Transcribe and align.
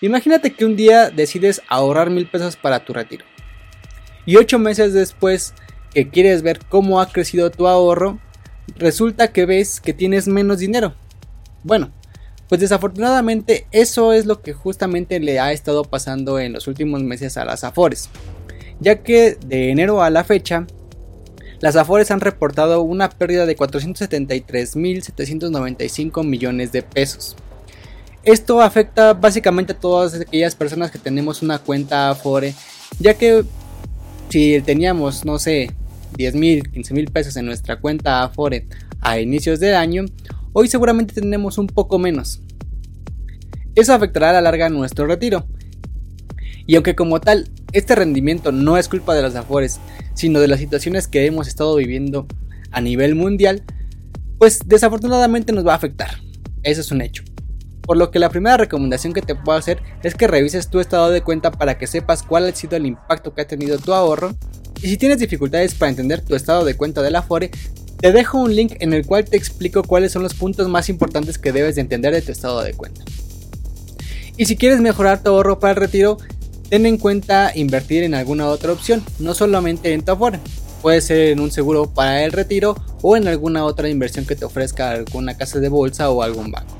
Imagínate 0.00 0.52
que 0.52 0.64
un 0.64 0.76
día 0.76 1.10
decides 1.10 1.60
ahorrar 1.68 2.10
mil 2.10 2.28
pesos 2.28 2.54
para 2.56 2.84
tu 2.84 2.92
retiro. 2.92 3.24
Y 4.26 4.36
ocho 4.36 4.60
meses 4.60 4.92
después 4.92 5.54
que 5.92 6.08
quieres 6.08 6.42
ver 6.42 6.60
cómo 6.68 7.00
ha 7.00 7.10
crecido 7.10 7.50
tu 7.50 7.66
ahorro, 7.66 8.20
resulta 8.76 9.32
que 9.32 9.44
ves 9.44 9.80
que 9.80 9.92
tienes 9.92 10.28
menos 10.28 10.60
dinero. 10.60 10.94
Bueno, 11.64 11.90
pues 12.48 12.60
desafortunadamente 12.60 13.66
eso 13.72 14.12
es 14.12 14.24
lo 14.24 14.40
que 14.40 14.52
justamente 14.52 15.18
le 15.18 15.40
ha 15.40 15.50
estado 15.52 15.82
pasando 15.82 16.38
en 16.38 16.52
los 16.52 16.68
últimos 16.68 17.02
meses 17.02 17.36
a 17.36 17.44
las 17.44 17.64
Afores, 17.64 18.08
ya 18.78 19.02
que 19.02 19.36
de 19.46 19.70
enero 19.70 20.00
a 20.02 20.10
la 20.10 20.22
fecha, 20.22 20.64
las 21.60 21.74
Afores 21.74 22.12
han 22.12 22.20
reportado 22.20 22.82
una 22.82 23.10
pérdida 23.10 23.46
de 23.46 23.56
473.795 23.56 26.24
millones 26.24 26.70
de 26.70 26.82
pesos. 26.82 27.34
Esto 28.24 28.60
afecta 28.60 29.14
básicamente 29.14 29.72
a 29.72 29.78
todas 29.78 30.14
aquellas 30.14 30.54
personas 30.54 30.90
que 30.90 30.98
tenemos 30.98 31.42
una 31.42 31.58
cuenta 31.58 32.10
Afore, 32.10 32.54
ya 32.98 33.14
que 33.14 33.44
si 34.28 34.60
teníamos, 34.62 35.24
no 35.24 35.38
sé, 35.38 35.72
10 36.16 36.34
mil, 36.34 36.70
15 36.70 36.94
mil 36.94 37.10
pesos 37.10 37.36
en 37.36 37.46
nuestra 37.46 37.80
cuenta 37.80 38.22
Afore 38.22 38.66
a 39.00 39.18
inicios 39.18 39.60
de 39.60 39.74
año, 39.74 40.04
hoy 40.52 40.68
seguramente 40.68 41.14
tenemos 41.14 41.58
un 41.58 41.68
poco 41.68 41.98
menos. 41.98 42.40
Eso 43.74 43.94
afectará 43.94 44.30
a 44.30 44.32
la 44.32 44.40
larga 44.40 44.68
nuestro 44.68 45.06
retiro. 45.06 45.46
Y 46.66 46.74
aunque 46.74 46.94
como 46.94 47.20
tal, 47.20 47.48
este 47.72 47.94
rendimiento 47.94 48.50
no 48.52 48.76
es 48.76 48.88
culpa 48.88 49.14
de 49.14 49.22
los 49.22 49.34
Afores, 49.36 49.80
sino 50.14 50.40
de 50.40 50.48
las 50.48 50.58
situaciones 50.58 51.06
que 51.06 51.24
hemos 51.26 51.48
estado 51.48 51.76
viviendo 51.76 52.26
a 52.72 52.80
nivel 52.80 53.14
mundial, 53.14 53.62
pues 54.38 54.60
desafortunadamente 54.66 55.52
nos 55.52 55.66
va 55.66 55.72
a 55.72 55.76
afectar. 55.76 56.10
Eso 56.62 56.80
es 56.80 56.90
un 56.90 57.00
hecho. 57.02 57.22
Por 57.88 57.96
lo 57.96 58.10
que 58.10 58.18
la 58.18 58.28
primera 58.28 58.58
recomendación 58.58 59.14
que 59.14 59.22
te 59.22 59.34
puedo 59.34 59.56
hacer 59.56 59.78
es 60.02 60.14
que 60.14 60.26
revises 60.26 60.68
tu 60.68 60.78
estado 60.78 61.08
de 61.08 61.22
cuenta 61.22 61.50
para 61.50 61.78
que 61.78 61.86
sepas 61.86 62.22
cuál 62.22 62.46
ha 62.46 62.54
sido 62.54 62.76
el 62.76 62.84
impacto 62.84 63.32
que 63.32 63.40
ha 63.40 63.46
tenido 63.46 63.78
tu 63.78 63.94
ahorro. 63.94 64.34
Y 64.82 64.88
si 64.88 64.98
tienes 64.98 65.20
dificultades 65.20 65.74
para 65.74 65.88
entender 65.88 66.20
tu 66.20 66.34
estado 66.34 66.66
de 66.66 66.76
cuenta 66.76 67.00
de 67.00 67.10
la 67.10 67.20
Afore, 67.20 67.50
te 67.98 68.12
dejo 68.12 68.42
un 68.42 68.54
link 68.54 68.74
en 68.80 68.92
el 68.92 69.06
cual 69.06 69.24
te 69.24 69.38
explico 69.38 69.82
cuáles 69.82 70.12
son 70.12 70.22
los 70.22 70.34
puntos 70.34 70.68
más 70.68 70.90
importantes 70.90 71.38
que 71.38 71.50
debes 71.50 71.76
de 71.76 71.80
entender 71.80 72.12
de 72.12 72.20
tu 72.20 72.30
estado 72.30 72.62
de 72.62 72.74
cuenta. 72.74 73.00
Y 74.36 74.44
si 74.44 74.58
quieres 74.58 74.82
mejorar 74.82 75.22
tu 75.22 75.30
ahorro 75.30 75.58
para 75.58 75.70
el 75.70 75.76
retiro, 75.76 76.18
ten 76.68 76.84
en 76.84 76.98
cuenta 76.98 77.52
invertir 77.54 78.02
en 78.02 78.12
alguna 78.12 78.48
otra 78.48 78.70
opción, 78.70 79.02
no 79.18 79.32
solamente 79.32 79.94
en 79.94 80.02
tu 80.02 80.12
Afore. 80.12 80.40
Puede 80.82 81.00
ser 81.00 81.30
en 81.30 81.40
un 81.40 81.50
seguro 81.50 81.86
para 81.86 82.22
el 82.22 82.32
retiro 82.32 82.76
o 83.00 83.16
en 83.16 83.28
alguna 83.28 83.64
otra 83.64 83.88
inversión 83.88 84.26
que 84.26 84.36
te 84.36 84.44
ofrezca 84.44 84.90
alguna 84.90 85.38
casa 85.38 85.58
de 85.58 85.70
bolsa 85.70 86.10
o 86.10 86.22
algún 86.22 86.50
banco. 86.50 86.77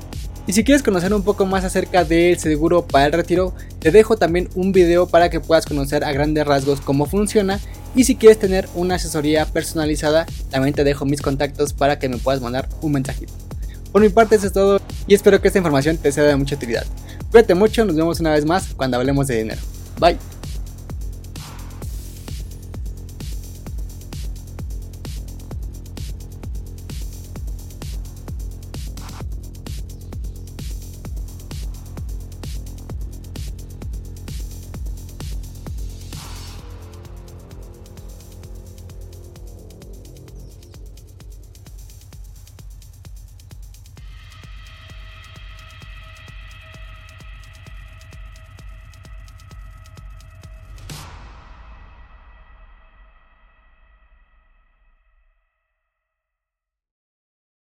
Y 0.49 0.53
si 0.53 0.63
quieres 0.63 0.81
conocer 0.81 1.13
un 1.13 1.21
poco 1.21 1.45
más 1.45 1.63
acerca 1.63 2.03
del 2.03 2.39
seguro 2.39 2.83
para 2.83 3.05
el 3.05 3.11
retiro, 3.11 3.53
te 3.77 3.91
dejo 3.91 4.17
también 4.17 4.49
un 4.55 4.71
video 4.71 5.05
para 5.05 5.29
que 5.29 5.39
puedas 5.39 5.67
conocer 5.67 6.03
a 6.03 6.11
grandes 6.11 6.43
rasgos 6.43 6.81
cómo 6.81 7.05
funciona 7.05 7.59
y 7.95 8.05
si 8.05 8.15
quieres 8.15 8.39
tener 8.39 8.67
una 8.73 8.95
asesoría 8.95 9.45
personalizada, 9.45 10.25
también 10.49 10.73
te 10.73 10.83
dejo 10.83 11.05
mis 11.05 11.21
contactos 11.21 11.73
para 11.73 11.99
que 11.99 12.09
me 12.09 12.17
puedas 12.17 12.41
mandar 12.41 12.67
un 12.81 12.93
mensajito. 12.93 13.31
Por 13.91 14.01
mi 14.01 14.09
parte 14.09 14.37
eso 14.37 14.47
es 14.47 14.53
todo 14.53 14.81
y 15.05 15.13
espero 15.13 15.39
que 15.39 15.49
esta 15.49 15.59
información 15.59 15.97
te 15.97 16.11
sea 16.11 16.23
de 16.23 16.35
mucha 16.35 16.55
utilidad. 16.55 16.87
Cuídate 17.29 17.53
mucho, 17.53 17.85
nos 17.85 17.95
vemos 17.95 18.19
una 18.19 18.31
vez 18.31 18.43
más 18.43 18.73
cuando 18.73 18.97
hablemos 18.97 19.27
de 19.27 19.37
dinero. 19.37 19.61
Bye. 19.99 20.17